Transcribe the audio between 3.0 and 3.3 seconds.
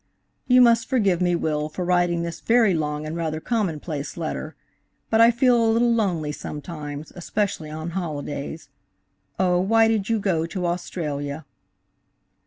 and